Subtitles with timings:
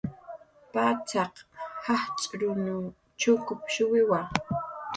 [0.73, 1.33] Patzaq
[1.85, 2.85] jajch'urun
[3.19, 4.19] chukushuwiwa